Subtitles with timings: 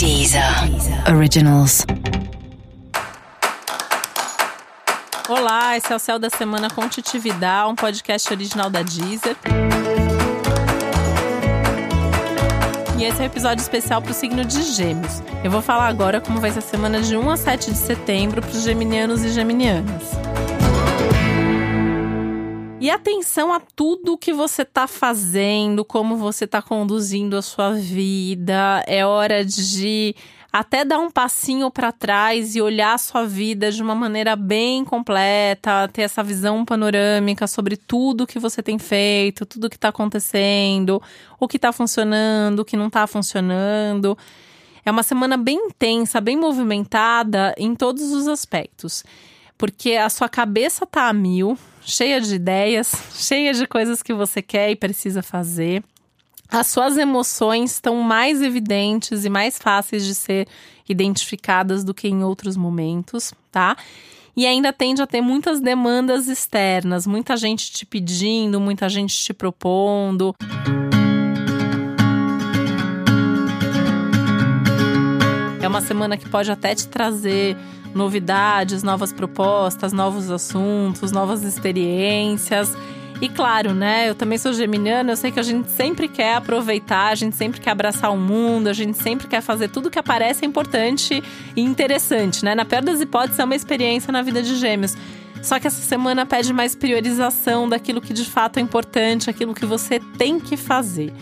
[0.00, 0.42] Deezer
[1.14, 1.84] Originals.
[5.28, 9.36] Olá, esse é o Céu da Semana com Titividade, um podcast original da Deezer.
[12.98, 15.22] E esse é o um episódio especial para o signo de Gêmeos.
[15.44, 18.40] Eu vou falar agora como vai ser a semana de 1 a 7 de setembro
[18.40, 20.29] para os geminianos e geminianas.
[22.80, 28.82] E atenção a tudo que você está fazendo, como você está conduzindo a sua vida.
[28.86, 30.16] É hora de
[30.50, 34.82] até dar um passinho para trás e olhar a sua vida de uma maneira bem
[34.82, 41.02] completa, ter essa visão panorâmica sobre tudo que você tem feito, tudo que está acontecendo,
[41.38, 44.16] o que está funcionando, o que não está funcionando.
[44.86, 49.04] É uma semana bem intensa, bem movimentada em todos os aspectos
[49.60, 54.40] porque a sua cabeça tá a mil, cheia de ideias, cheia de coisas que você
[54.42, 55.82] quer e precisa fazer.
[56.50, 60.48] As suas emoções estão mais evidentes e mais fáceis de ser
[60.88, 63.76] identificadas do que em outros momentos, tá?
[64.36, 69.32] E ainda tende a ter muitas demandas externas, muita gente te pedindo, muita gente te
[69.32, 70.34] propondo.
[75.62, 77.56] É uma semana que pode até te trazer
[77.94, 82.76] novidades, novas propostas, novos assuntos, novas experiências.
[83.20, 84.08] E claro, né?
[84.08, 87.60] Eu também sou geminiana, eu sei que a gente sempre quer aproveitar, a gente sempre
[87.60, 91.22] quer abraçar o mundo, a gente sempre quer fazer tudo que aparece é importante
[91.54, 92.54] e interessante, né?
[92.54, 94.96] Na pior das hipóteses, é uma experiência na vida de gêmeos.
[95.42, 99.66] Só que essa semana pede mais priorização daquilo que de fato é importante, aquilo que
[99.66, 101.12] você tem que fazer.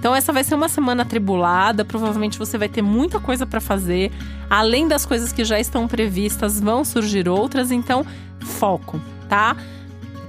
[0.00, 4.10] Então essa vai ser uma semana atribulada, provavelmente você vai ter muita coisa para fazer.
[4.48, 8.04] Além das coisas que já estão previstas, vão surgir outras, então
[8.40, 8.98] foco,
[9.28, 9.54] tá?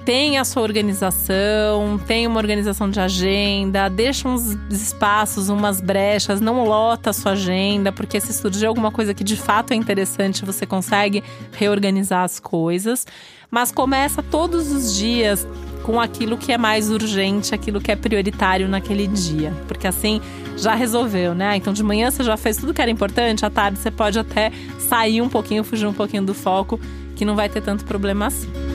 [0.04, 6.66] Tem a sua organização, tem uma organização de agenda, deixa uns espaços, umas brechas, não
[6.66, 10.66] lota a sua agenda, porque se surgir alguma coisa que de fato é interessante, você
[10.66, 13.08] consegue reorganizar as coisas.
[13.50, 15.48] Mas começa todos os dias
[15.84, 19.54] com aquilo que é mais urgente, aquilo que é prioritário naquele dia.
[19.68, 20.22] Porque assim
[20.58, 21.56] já resolveu, né?
[21.56, 24.52] Então de manhã você já fez tudo que era importante, à tarde você pode até
[24.80, 26.80] sair um pouquinho, fugir um pouquinho do foco,
[27.16, 28.71] que não vai ter tanto problema assim.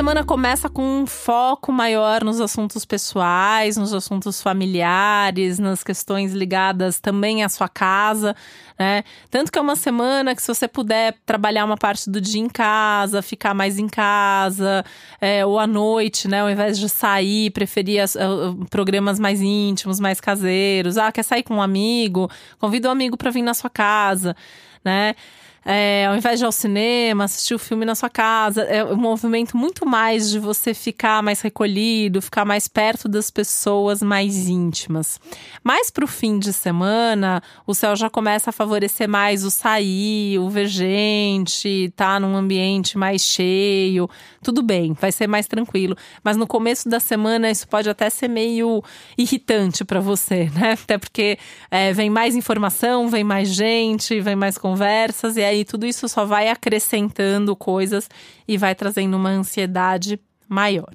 [0.00, 6.98] Semana começa com um foco maior nos assuntos pessoais, nos assuntos familiares, nas questões ligadas
[6.98, 8.34] também à sua casa,
[8.78, 9.04] né?
[9.30, 12.48] Tanto que é uma semana que, se você puder trabalhar uma parte do dia em
[12.48, 14.82] casa, ficar mais em casa,
[15.20, 16.40] é, ou à noite, né?
[16.40, 20.96] Ao invés de sair, preferir as, uh, programas mais íntimos, mais caseiros.
[20.96, 22.30] Ah, quer sair com um amigo?
[22.58, 24.34] Convida um amigo para vir na sua casa,
[24.82, 25.14] né?
[25.64, 28.96] É, ao invés de ir ao cinema, assistir o filme na sua casa, é um
[28.96, 35.20] movimento muito mais de você ficar mais recolhido, ficar mais perto das pessoas mais íntimas.
[35.62, 40.38] Mais para o fim de semana, o céu já começa a favorecer mais o sair,
[40.38, 44.08] o ver gente, tá num ambiente mais cheio.
[44.42, 45.96] Tudo bem, vai ser mais tranquilo.
[46.24, 48.82] Mas no começo da semana, isso pode até ser meio
[49.16, 50.72] irritante para você, né?
[50.72, 51.38] Até porque
[51.70, 56.48] é, vem mais informação, vem mais gente, vem mais conversas, e tudo isso só vai
[56.48, 58.08] acrescentando coisas
[58.46, 60.18] e vai trazendo uma ansiedade
[60.48, 60.90] maior.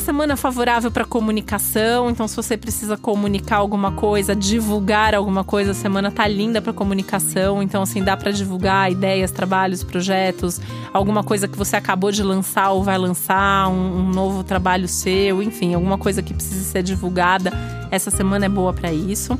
[0.00, 5.72] Uma semana favorável para comunicação, então se você precisa comunicar alguma coisa, divulgar alguma coisa,
[5.72, 10.58] a semana tá linda para comunicação, então assim dá para divulgar ideias, trabalhos, projetos,
[10.90, 15.42] alguma coisa que você acabou de lançar ou vai lançar, um, um novo trabalho seu,
[15.42, 17.52] enfim, alguma coisa que precisa ser divulgada.
[17.90, 19.38] Essa semana é boa para isso.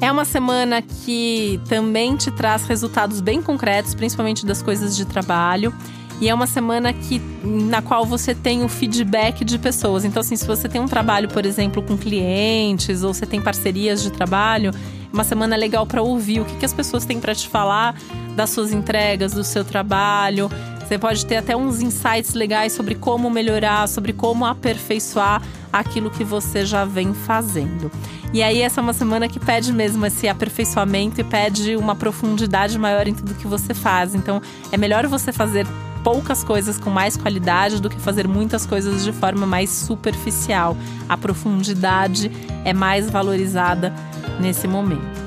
[0.00, 5.72] É uma semana que também te traz resultados bem concretos, principalmente das coisas de trabalho.
[6.20, 10.04] E é uma semana que, na qual você tem o feedback de pessoas.
[10.04, 14.02] Então, assim, se você tem um trabalho, por exemplo, com clientes, ou você tem parcerias
[14.02, 17.34] de trabalho, é uma semana legal para ouvir o que, que as pessoas têm para
[17.34, 17.94] te falar
[18.36, 20.48] das suas entregas, do seu trabalho.
[20.78, 25.42] Você pode ter até uns insights legais sobre como melhorar, sobre como aperfeiçoar
[25.72, 27.90] aquilo que você já vem fazendo.
[28.32, 32.78] E aí, essa é uma semana que pede mesmo esse aperfeiçoamento e pede uma profundidade
[32.78, 34.14] maior em tudo que você faz.
[34.14, 34.40] Então,
[34.70, 35.66] é melhor você fazer
[36.02, 40.76] poucas coisas com mais qualidade do que fazer muitas coisas de forma mais superficial.
[41.08, 42.30] A profundidade
[42.64, 43.92] é mais valorizada
[44.40, 45.22] nesse momento.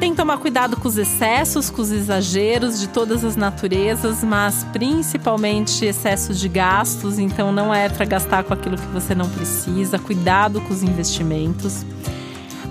[0.00, 4.64] Tem que tomar cuidado com os excessos, com os exageros de todas as naturezas, mas
[4.72, 9.98] principalmente excesso de gastos, então não é para gastar com aquilo que você não precisa.
[9.98, 11.86] Cuidado com os investimentos.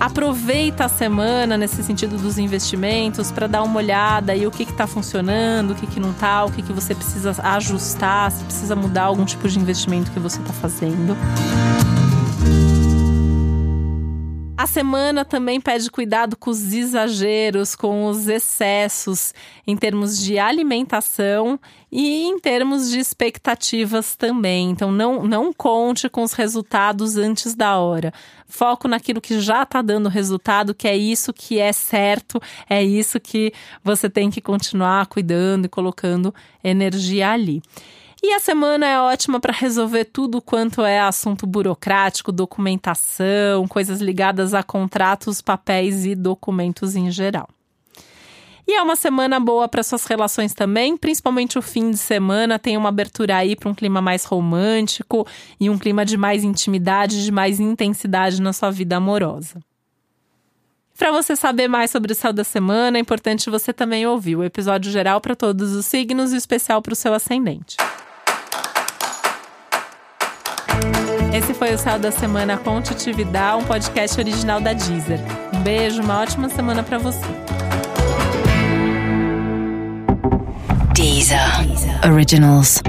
[0.03, 4.85] Aproveita a semana nesse sentido dos investimentos para dar uma olhada e o que está
[4.85, 9.03] funcionando, o que, que não está, o que, que você precisa ajustar, se precisa mudar
[9.03, 11.15] algum tipo de investimento que você está fazendo.
[14.63, 19.33] A semana também pede cuidado com os exageros, com os excessos
[19.67, 21.59] em termos de alimentação
[21.91, 24.69] e em termos de expectativas também.
[24.69, 28.13] Então, não, não conte com os resultados antes da hora.
[28.47, 33.19] Foco naquilo que já está dando resultado, que é isso que é certo, é isso
[33.19, 33.51] que
[33.83, 36.33] você tem que continuar cuidando e colocando
[36.63, 37.61] energia ali.
[38.25, 44.53] E a semana é ótima para resolver tudo quanto é assunto burocrático, documentação, coisas ligadas
[44.53, 47.49] a contratos, papéis e documentos em geral.
[48.65, 52.77] E é uma semana boa para suas relações também, principalmente o fim de semana tem
[52.77, 55.27] uma abertura aí para um clima mais romântico
[55.59, 59.59] e um clima de mais intimidade, de mais intensidade na sua vida amorosa.
[60.97, 64.45] Para você saber mais sobre o céu da semana, é importante você também ouvir o
[64.45, 67.75] episódio geral para todos os signos e especial para o seu ascendente.
[71.33, 75.19] Esse foi o Céu da Semana com Titividade, um podcast original da Deezer.
[75.51, 77.25] Um beijo, uma ótima semana para você.
[80.93, 81.65] Deezer.
[81.65, 82.05] Deezer.
[82.05, 82.83] Originals.